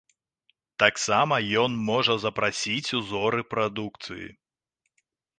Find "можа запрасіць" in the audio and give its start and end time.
1.89-2.93